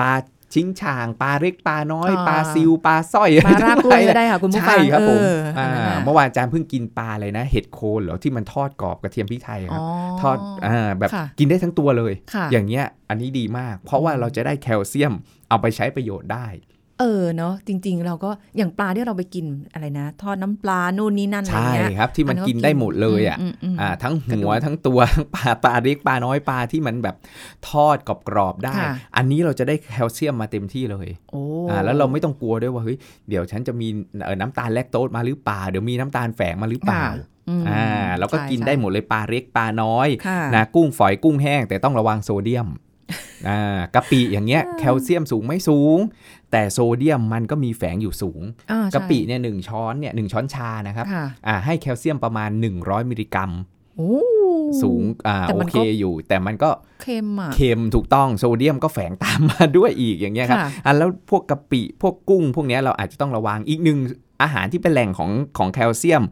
[0.00, 0.10] ปลา
[0.54, 9.82] ชิงช่างปลาเล็กปลาน้อยอ่าปลาซิวปลาสร้อยปลารากกล้วยก็ได้ค่ะคุณผู้ฟัใช่งครับผมเอออ่านั่นน่ะเมื่อวานอาจารย์เพิ่งกินปลาเลยนะ เห็ดโคนเหรอที่มันทอดกรอบกระเทียมพริกไทยครับ
[10.22, 15.14] ทอดอ่าแบบค่ะกินได้ทั้งตัวเลยค่ะอย่างเงี้ยอันนี้ดีมาก เพราะว่าเราจะได้แคลเซียม
[15.48, 16.46] เอาไปใช้ประโยชน์ได้
[17.00, 27.16] เออเนาะจริง ๆ เราก็อย่างปลาที่เราไปกินอะไรนะ ทอดน้ำปลานู่นนี่นั่นอะไรใช่เงี้ยครับที่มันกินได้หมดเลยอะมมอ่าทั้งกระหัดูวกทั้งตัวทั้งปลาปลาเล็กปลาน้อยปลาที่มันแบบ
[27.68, 33.88] ทอดกรอบๆได้ค่ะอันนี้เราจะได้แคลเซียมมาเต็มที่เลยโอ้อ่าแล้วเราไม่ต้องกลัวด้วยว่าเฮ้ยเดี๋ยวฉันจะมี
[34.24, 37.86] เอ่อน้ำตาลแลคโตสมาหรือเปล่าเดี๋ยวมีน้ำตาลแฝงมาหรือเปล่าค่ะมอ่า
[38.18, 42.92] เราก็ใช่กินใช่ได้หมดเลยปลาเล็กปลาน้อยค่ะนะกุ้งฝอยกุ้งแห้งแต่ต้องระวังโซเดียมอ่า
[43.94, 45.98] กะปิอย่างเงี้ยแคลเซียมสูงไม่สูง
[46.52, 53.50] แต่โซเดียมมันก็มีแฝงอยู่สูงอ่าใช่กะปิเนี่ยหนึ่งช้อนเนี่ยหนึ่งช้อนชานะครับค่ะอ่าให้แคลเซียมประมาณ 100 มิลลิกรัม
[53.96, 54.12] โอ้
[54.82, 56.70] สูงอ่าแต่โอมันเคก็อยู่ แต่มันก็
[57.02, 63.98] เค็มอะเค็มถูกต้องโซเดียมก็แฝงตามมาด้วยอีกอย่างเงี้ยครับค่ะอะแล้วพวกกะปิพวกกุ้ง พวกเนี้ยเราอาจจะต้องระวังอีกหนึ่ง
[64.42, 66.22] อาหารที่เป็นแหล่งของของแคลเซียม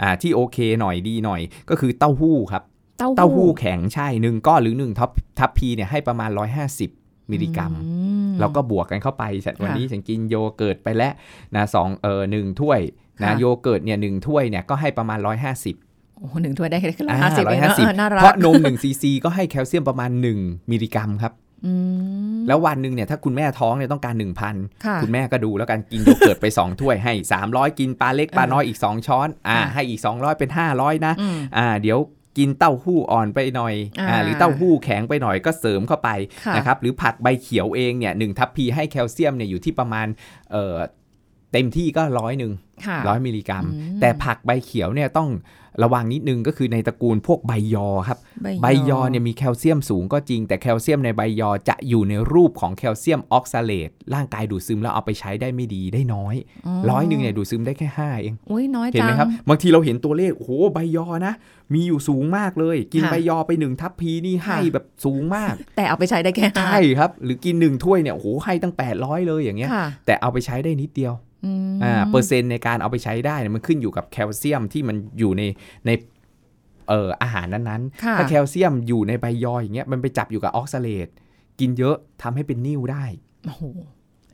[0.00, 1.40] อ่าที่โอเคหน่อยดีหน่อย
[1.70, 2.62] ก็คือเต้าหู้ครับ
[3.16, 6.30] เต้าหู้แข็งใช่หนึ่งก้อนหรือหนึ่งทัพทัพพีเนี่ยให้ประมาณ
[6.80, 7.92] 150 มิลลิกรัมอื
[8.28, 11.12] มเราก็บวกกันเข้าไปฉันค่ะวันนี้ฉันกินโยเกิร์ตไปแล้ว
[11.56, 12.80] นะสองเออหนึ่งถ้วย
[13.20, 20.10] นะค่ะโยเกิร์ตเนี่ยหนึ่งถ้วยเนี่ยก็ให้ประมาณ 150โอ้โหหนึ่งถ้วยได้แค่ร้อยอ่าห้าสิบร้อเอยงห้าเนอะสิบเออน่ารัเพกราะนม1ซีซีก็ให้แคลเซียมประมาณ
[20.40, 21.32] 1มิลลิกรัมครับ
[21.66, 21.72] อื
[22.36, 24.14] มแล้ววันหนึ่งเนี่ยถ้าคุณแม่ท้องเนี่ยต้องการ
[24.48, 27.12] 1,000ค่ะคุณแม่ก็ดูแล้วกันกินโยเกิร์ตไป2ถ้วยให้
[27.46, 31.98] 300กินปลาเล็กปลาน้อยอีก2ช้อนอ่าค่ะให้อีก200เป็น500นะอืมอ่าเดี๋ยว
[32.40, 36.10] กินเต้าหู้อ่อนไปหน่อยอ่าอ่าหรือเต้าหู้แข็งไปหน่อยก็เสริมเข้าไป
[36.46, 40.06] ค่ะนะครับหรือผักใบเขียวเองเนี่ยหนึ่งทัพพีให้แคลเซียมเนี่ยอยู่ที่ประมาณ
[40.50, 40.76] เอ่อ
[41.52, 42.52] เต็มที่ก็ร้อยหนึ่ง
[42.86, 45.28] ค่ะร้อยมิลลิกรัมอืมแต่ผักใบเขียวเนี่ยต้อง
[45.82, 48.18] ระวังนิดนึงก็คือในตระกูลพวกใบยอครับ
[48.62, 56.34] ใบยอเนี่ยมีแคลเซียมสูงก็จริง แต่แคลเซียมในใบยอจะอยู่ในรูปของ calcium oxalate ร่างกายดูดซึมแล้วเอาไปใช้ได้ไม่ดีได้น้อย
[56.90, 61.34] ร้อยหนึ่งเนี่ยดูดซึมได้แค่ห้าเองอุ้ยน้อยเห็นจัไหมงครับบางทีเราเห็นตัวเลขโอ้โหใบยอนะ
[61.74, 71.14] มีอยู่สูงมากเลย กินค่ะใบยอไปหนึ่งทัพพีนี่ให้ค่ะแบบสูงมาก แต่เอาไปใช้ได้แค่ห้าใช่ครับ หรือกินหนึ่งถ้วยเนี่ยโอ้โหให้ตั้ง800เลยอย่างเงี้ยค่ะแต่เอาไปใช้ได้นิดเดียว
[71.46, 75.42] อืมอ่าเปอร์เซ็นต์ในการเอาไปใช้ได้เนี่ยมันขึ้นอยู่กับแคลเซียมที่มันอยู่ใน
[75.86, 75.90] ใน
[76.88, 81.08] เอ่ออาหารนั้นๆค่ะถ้าแคลเซียมอยู่ในใบยออย่างเงี้ยมันไปจับอยู่กับออกซาเลต
[81.60, 83.04] กินเยอะทำให้เป็นนิ่วได้
[83.44, 83.62] โอ้โห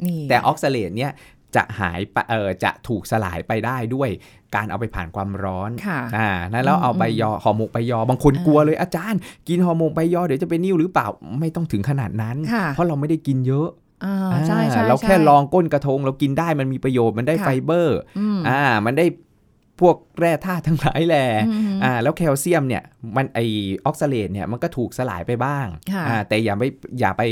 [0.05, 1.13] นี่แต่ออกซาเลตเนี่ย
[1.57, 4.09] จะหายไปเออจะถูกสลายไปได้ด้วย
[4.55, 11.07] การเอาไปผ่านความร้อนค่ะอ่านั่นแล้วเอาอืมใบยอห่อหมกใบยอบางคนอ่ากลัวเลยอาจารย์ กินห่อหมกใบยอเดี๋ยวจะเป็นนิ่วหรือเปล่า
[11.41, 13.69] ไม่ต้องถึงขนาดนั้นค่ะเพราะเราไม่ได้กินเยอะ
[14.05, 19.07] อ่าใช่ใช่อ่าเราแค่ใช่ลองก้นกระทง เรากินได้มันมีประโยชน์มันได้ค่ะไฟเบอร์อืมอ่ามันได้
[19.81, 22.83] พวกแร่ธาตุทั้งหลายแหละอืมอ่าแล้วแคลเซียมเนี่ย
[23.17, 26.65] มันไอ้ oxalate เนี่ยมันก็ถูกสลายไปบ้างค่ะอ่าแต่อย่าไป
[27.01, 27.23] อย่าไป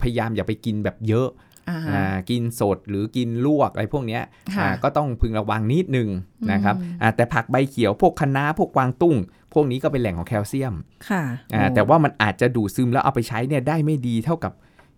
[0.00, 1.28] พยายามอย่าไปกินแบบเยอะ
[1.70, 4.22] อ่าอ่ากินสดหรือกินลวกอะไรพวกเนี้ย
[4.56, 6.08] ค่ะอ่าก็ต้องพึงระวังนิดนึง
[6.52, 9.16] นะครับอืมอ่าแต่ผักใบเขียวพวกคะน้าพวกกวางตุ้ง
[9.52, 10.74] พวกนี้ก็เป็นแหล่งของแคลเซียม
[11.08, 11.22] ค่ะ
[11.54, 14.52] อ่าโอ้แต่ว่ามันอาจจะดูดซึมแล้วเอาไปใช้เนี่ยได้ไม่ดีเท่ากับ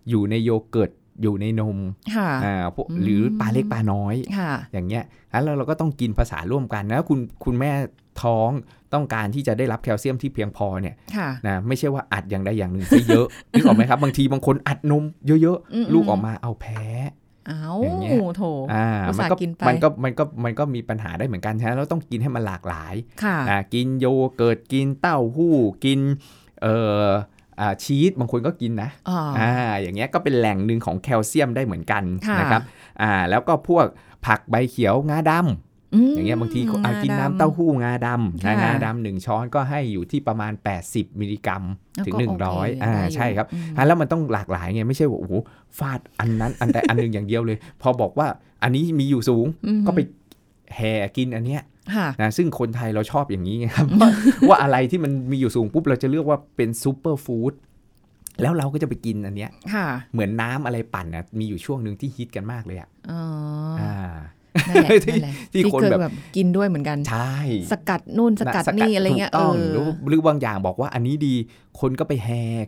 [0.09, 0.91] อยู่ในโยเกิร์ต
[1.23, 1.79] อยู่ในนม
[2.15, 7.71] ค่ะอ่าพวกอืมหรือปลาเล็กปลาน้อยค่ะอย่างเงี้ยแล้วเราก็ต้องกินผสมร่วมกันนะคุณคุณแม่
[8.23, 8.51] ท้อง
[8.95, 16.83] ต้องการที่จะได้รับแคลเซียมที่เพียงพอเนี่ยค่ะนะไม่ใช่ว่าอัดอย่างใดอย่างหนึ่งซะเยอะนึกออกไหมครับ บางทีบางคนอัดนมเยอะอืมๆลูกออกมาเอาแพ้
[17.49, 26.01] เอาอย่างเงี้ยโถอ่าอุตมัส่าห์ก็กินไปมันก็มันก็มันก็มีปัญหาได้เหมือนกันฉะนั้นเราต้องกินให้มันหลากหลายค่ะอ่ากินโยเกิร์ตกินเต้าหู้กิน
[26.63, 27.36] เอ่ออ่า
[27.85, 32.63] ชีสบางคนก็กินนะอ๋ออ่าอย่างเงี้ยก็เป็นแหล่งหนึ่งของแคลเซียมได้เหมือนกันค่ะนะครับ
[33.03, 33.87] อ่าแล้วก็พวก
[34.27, 35.47] ผักใบเขียวงาดำม
[36.15, 40.53] อย่างเงี้ยบางทีอะงากินน้ำดำเต้าหู้งาดำค่ะนะงาดำหนึ่งช้อนก็ให้อยู่ที่ประมาณ
[40.87, 41.63] 80 มิลลิกรัม
[42.07, 42.23] ถึงก็โเค
[42.79, 45.35] 100อ่าได้ยู่ใช่ครับอืมอะแล้วมันต้องหลากหลายไงไม่ใช่ว่าโอ้โห
[45.79, 48.29] ฟาดอันนั้นอันใดอันหนึ่งอย่างเดียวเลย พอบอกว่า
[48.63, 50.01] อันนี้มีอยู่สูงอืมก็ไป
[50.77, 51.65] แห่กินอันเนี้ยค่ะ
[52.23, 54.11] นะซึ่งคนไทยเราชอบอย่างนี้ไงครับว่า
[54.49, 57.53] ว่าอะไรที่มันมีอยู่สูงปุ๊บเราจะเลือกว่าเป็นซูเปอร์ฟู้ด
[58.41, 63.23] แล้วเราก็จะไปกินอันเนี้ยค่ะเหมือนน้ำอะไรปั่นนะมีอยู่ช่วงหนึ่งที่ฮิตกันมากเลยอะอ๋อ
[63.81, 63.97] อ่า
[64.69, 67.37] นั่นแหละที่นั่นแหละที่คนเคยแบบแบบกินด้วยเหมือนกันใช่
[67.73, 71.35] สกัดนู่นสกัดนี่อะไรเงี้ยถูกต้องเออหรือหรือบางอย่างบอกว่าอันนี้ดี
[71.81, 72.31] คนก็ไปแห
[72.65, 72.67] ก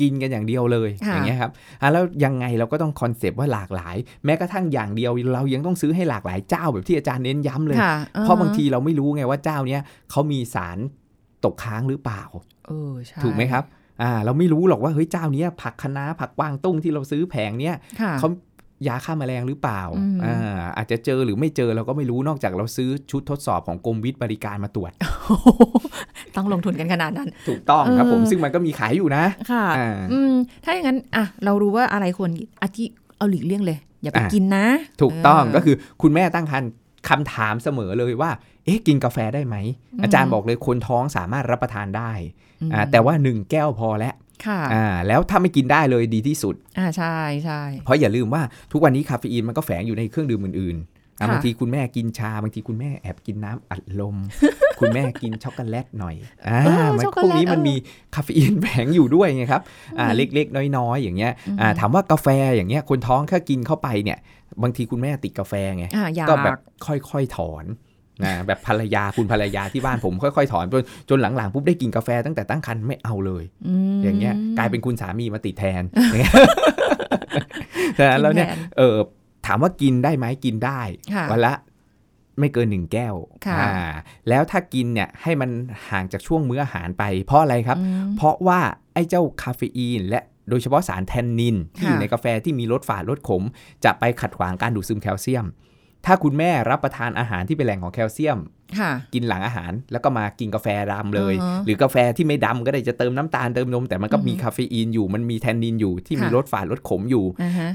[0.00, 1.50] กินกันอย่างเดียวเลยค่ะอย่างเงี้ยครับ
[1.82, 10.78] อะแล้วยังไงเราก็ต้อง concept ว่าหลากหลาย แม้กระทั่งอย่างเดียวเรายังต้องซื้อให้หลากหลายเจ้าแบบที่อาจารย์เน้นย้ำเลยค่ะเพราะบางทีเราไม่รู้ไงว่าเจ้าเนี้ยเขามีสาร
[11.44, 12.22] ตกค้างหรือเปล่า
[12.66, 13.64] เออใช่ถูกไหมครับ
[14.02, 18.28] อ่าเราไม่รู้หรอกว่าเฮ้ยเจ้าเนี้ยผักคะน้าผักกวางตุ้งที่เราซื้อแผงเนี้ยค่ะเขา
[18.86, 24.92] ยาฆ่าแมลงหรือเปล่าอืมอ่าอาจจะเจอหรือไม่เจอเราก็ไม่รู้นอกจากเราซื้อชุดทดสอบของกรมวิทย์บริการมาตรวจ
[26.36, 30.32] ต้องลงทุนกันขนาดนั้น ถูกต้องครับผมเออซึ่งมันก็มีขายอยู่นะ ค่ะอ่าอืม
[30.64, 32.84] ถ้าอย่างนั้นอะเรารู้ว่าอะไรควรกินอาทิ
[33.18, 34.66] เอาหลีกเลี่ยงเลย อย่าไปอะกินนะ
[35.02, 36.70] ถูกต้องเก็คือคุณแม่ตั้งครรภ์
[37.08, 38.30] คำถามเสมอเลยว่า
[38.64, 39.56] เอ๊ะ กินกาแฟได้ไหม
[39.92, 42.12] อืมอาจารย์บอกเลยคนท้องสามารถรับประทานได้
[42.60, 44.14] อืมอ่าแต่ว่า1แก้วพอแล้ว
[44.46, 54.16] ค่ะอ่าแล้วถ้าไม่กินได้เลยดีที่สุดอ่าใช่ใช่เพราะอย่าลืมว่าทุกวันนี้คาเฟอีนมันก็แฝงอยู่ในเครื่องดื่มอื่นๆอะค่ะบางทีคุณแม่กินชา บางทีคุณแม่แอบกินน้ำอัดลม
[54.80, 56.14] คุณแม่กินช็อกโกแลตหน่อย
[56.48, 57.74] อ่าเออมันช็อกโกพวกช็อกโกแลตนี้มันเออมี
[58.14, 59.62] คาเฟอีนแฝงอยู่ด้วยไงครับ
[59.98, 62.26] อ่าอืมเล็กๆ น้อยๆ อย่างเงี้ยอืมอ่าถามว่ากาแฟ
[62.56, 64.18] อย่างเงี้ยคนท้องแค่กินเข้าไปเนี่ย
[64.62, 67.64] บางทีคุณแม่ติดกาแฟไงอ่าอยากก็แบบค่อยๆถอน
[68.24, 73.44] นะแบบภรรยาคุณภรรยาที่บ้านผมค่อยๆถอนจนจนหลังๆปุ๊บได้กินกาแฟตั้งแต่ตั้งครรภ์ไม่เอาเลย
[73.94, 76.34] มอย่างเงี้ยกลายเป็นคุณสามีมาติดแทนอย่างเงี้ย
[77.98, 78.96] ฉะนั้นแล้วเนี่ยกินแทนเออ
[79.46, 80.80] ถามว่ากินได้ไหมกินได้
[81.14, 81.54] ค่ะวันละ
[82.38, 83.14] ไม่เกินหนึ่งแก้ว
[83.46, 83.70] ค่ะอ่า
[84.28, 85.50] แล้วถ้ากินเนี่ยให้มัน
[85.90, 88.60] ห่างจากช่วงมื้ออาหารไป เพราะอะไรครับอืมเพราะว่า
[88.94, 90.20] ไอ้เจ้าคาเฟอีนและ
[90.50, 93.42] โดยเฉพาะสารแทนนินที่อยู่ค่ะในกาแฟที่มีรสฝาดรสขม
[93.84, 95.46] จะไปขัดขวางการดูดซึมแคลเซียม
[96.06, 98.38] ถ้าคุณแม่รับประทานอาหารที่เป็นแหล่งของแคลเซียม
[98.78, 107.70] ค่ะกินหลังอาหารแล้วก็มากินกาแฟดำเลยอ่าฮะหรือกาแฟที่ไม่ดำก็ได้จะเติมน้ำตาลเติมนม แต่มันก็อือฮึมีคาเฟอีนอยู่ มันมีแทนนินอยู่ที่มีค่ะรสฝาดรสขมอยู่อ่าฮะ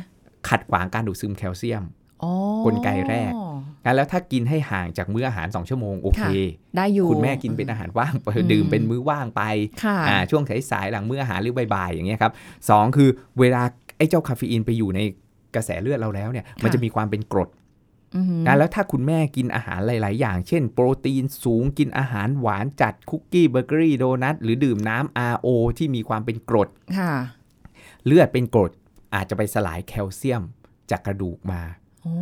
[0.50, 1.84] ขัดขวางการดูดซึมแคลเซียม
[2.24, 2.32] อ๋อ
[2.66, 3.32] กลไกแรก
[3.86, 6.24] งั้นแล้วถ้ากินให้ห่างจากมื้ออาหาร 2 ชั่วโมงโอเค
[6.78, 9.42] ได้อยู่ คุณแม่กินเป็นอาหารว่างอืมดื่มเป็นมื้อว่างไป
[9.84, 12.32] ค่ะอ่าช่วงสายๆหลังมื้ออาหารหรือบ่ายๆอย่างเงี้ยครับ
[12.70, 13.10] สองคือ
[13.40, 13.64] เวลา
[13.98, 15.00] ไอ้เจ้าคาเฟอีนไปอยู่ใน
[15.56, 17.67] กระแสเลือดเราแล้วเนี่ย มันจะมีความเป็นกรดอือหือ
[18.48, 27.14] นะแล้วถ้าคุณแม่กินอาหารหลาย ๆ อย่าง เช่น โปรตีนสูงกินอาหารหวานจัดคุกกี้เบเกอรี่โดนัทหรือดื่มน้ำ RO ที่มีความเป็นกรดค่ะ
[28.06, 28.72] เลือดเป็นกรด
[29.16, 30.44] อาจจะไปสลายแคลเซียม
[30.92, 31.62] จากกระดูกมา
[32.04, 32.14] โอ้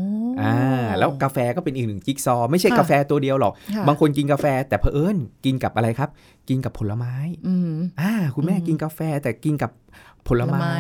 [0.42, 0.58] อ่า
[0.98, 6.10] แล้วกาแฟก็เป็นอีกหนึ่งจิ๊กซอว์ไม่ใช่ค่ะกาแฟตัวเดียวหรอกค่ะบางคนกินกาแฟแต่เผอิญกินกับอะไรครับ
[6.50, 7.16] กินกับผลไม้
[7.48, 9.72] อือหืออ่าคุณแม่อืมกินกาแฟแต่กินกับ
[10.28, 10.78] ผลผลไม้ไม้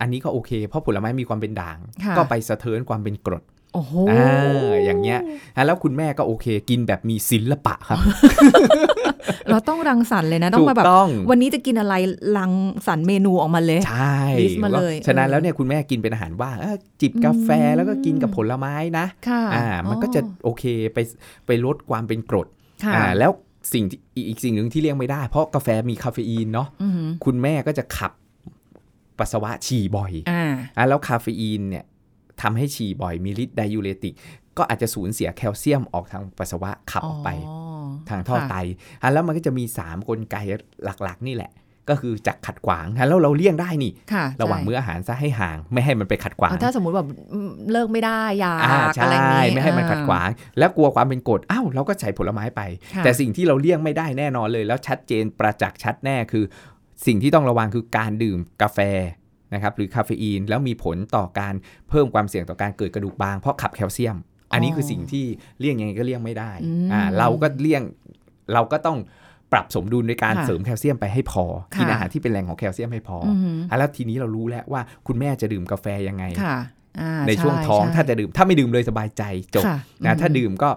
[0.00, 3.42] อันนี้ก็โอเค เพราะผลไม้มีความเป็นด่างค่ะก็ไปสะเทินความเป็นกรด
[3.74, 5.20] โอ้โหอ่าอย่างเงี้ย
[5.56, 7.98] อะแล้วคุณแม่ก็โอเค กินแบบมีศิลปะครับ
[9.50, 11.94] เราต้องรังสรรค์เลยนะ ต้อถูงกมาแบบต้องวันนี้จะกินอะไร
[12.38, 12.52] รัง
[12.86, 20.98] สรรค์เมนูออกมาเลยใชลิสต์มาเลยฉะนั้นเออแล้วเนี่ยคุณแม่กินเป็นอาหารว่างเออจิบกาแฟอืมแล้วก็กินกับผลไม้นะค่ะอ่ามันก็จะโอเคไป
[21.46, 22.46] ไปลดความเป็นกรด
[22.84, 23.30] ค่ะอ่าแล้ว
[23.72, 28.12] สิ่งที่อีกอีกสิ่งหนึ่งที่เลี่ยงไม่ได้ เพราะกาแฟมีคาเฟอีนเนาะอือหือคุณแม่ก็จะขับ
[29.18, 30.44] ปัสสาวะฉี่บ่อยอ่า
[30.76, 31.84] อะแล้วคาเฟอีนเนี่ย
[32.42, 34.14] ทำให้ฉี่บ่อยมีฤทธิ์ diuretic
[34.58, 37.30] ก็อาจจะสูญเสียแคลเซียมออกทางปัสสาวะขับออกไป
[38.08, 38.56] ทางท่อค่ะไต
[39.02, 40.36] อะแล้วมันก็จะมี 3 กลไก
[40.84, 41.52] หลักๆ นี่แหละ
[41.90, 52.60] ก็คือจากขัดขวางอะแล้วเราเลี่ยงได้นี่ค่ะระหว่างใช่มื้ออาหารซะให้ห่าง ไม่ให้มันไปขัดขวางเอาถ้าสมมุติแบบอืมเลิกไม่ได้อยากอ่าอะใช่ไรอย่างงี้ไม่ให้มันขัดขวาง แล้วกลัวความเป็นกรดอ้าวเราก็ใส่ผลไม้ไป
[52.94, 56.44] ค่ะแต่สิ่งที่เราเลี่ยงไม่ได้แน่นอนเลย แล้วชัดเจนประจักษ์ชัดแน่คือ
[57.06, 58.78] สิ่งที่ต้องระวังคือการดื่มกาแฟ
[59.52, 61.54] นะครับหรือคาเฟอีนแล้วมีผลต่อการ
[61.88, 64.16] เพิ่มความเสี่ยงต่อการเกิดกระดูกบาง เพราะขับแคลเซียม
[64.52, 65.24] อันนี้คือสิ่งที่
[65.58, 67.82] เลี่ยงยังไงก็เลี่ยงไม่ได้อืมอ่าเราก็เลี่ยง
[68.52, 68.98] เราก็ต้อง
[69.52, 76.56] ปรับสมดุลในการค่ะเสริมแคลเซียมไปให้พอค่ะกินอาหารที่เป็นแหล่งของแคลเซียมให้พอออือหืออะแล้วทีนี้เรารู้แล้วว่าคุณแม่จะดื่มกาแฟยังไงค่ะ
[77.00, 79.22] อ่าในช่วงช่ท้องใช่ถ้าจะดื่มถ้าไม่ดื่มเลยสบายใจ
[79.54, 80.70] จบค่ะนะอืมถ้าดื่มก็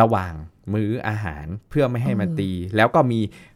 [0.00, 0.32] ระหว่าง
[0.74, 3.30] มื้ออาหารเพื่อไม่ให้มันเออตี แล้วก็มีเอ่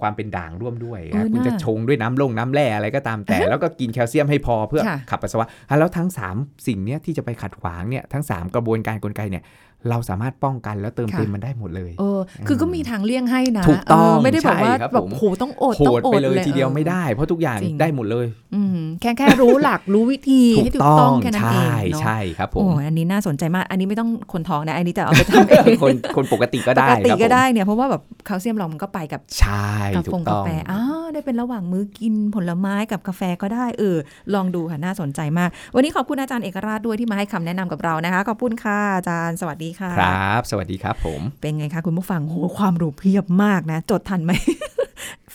[0.00, 9.42] ความเป็นด่างร่วมด้วยเออนะคุณน่าจะชงด้วยน้ำลงน้ำแร่อะไรก็ตามแต่ แล้วก็กินแคลเซียมให้พอเพื่อค่ะขับปัสสาวะอะแล้วทั้ง 3 สิ่งเนี้ยที่จะไปขัดขวางเนี่ยทั้ง 3 กระบวนการกลไกเนี่ย
[9.90, 33.96] เราสามารถป้องกันแล้วเติมค่ะเต็มมันได้หมดเลยเออคือก็มีทางเลี่ยงให้นะถูกต้องเไม่ได้บอกว่าใช่ครับแบบผมโหต้องอดโหต้องดอไปดเลยทีเดียวออไม่ได้เพราะทุกอย่างจริงได้หมดเลยอืมแค่แค่รู้หลักรู้วิธีถูให้กถูกต้ต้อองงแค่นั้นเองใช่เนาะใช่ครับผมโอ้ยอันนี้น่าสนใจมาก อันนี้ไม่ต้องคนท้องนะ อันนี้จะเอาไปทำเองคนคนปกติก็ได้ปกติครับก็ผมได้เนี่ยเพราะว่าแบบแคลเซียมเรามันก็ไปกับใช่กาถูแฟกกาต้องแฟอ้าวได้เป็นระหว่างมื้อกินผลไม้กับกาแฟก็ได้เออ
[34.34, 44.32] ลองดูค่ะน่าสนใจมาก วันนี้ขอบคุณอาจารย์เอกราชด้วยที่มาให้คำแนะนำกับเรานะคะขอบคุณค่ะอาจารย์สวัสดีค่ะ ครับ สวัสดีครับผม เป็นไงคะคุณผู้ฟังโหความรู้เพียบมากนะ จดทันไหม